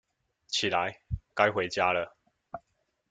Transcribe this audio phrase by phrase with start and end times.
[0.47, 0.97] 起來，
[1.35, 2.17] 該回家了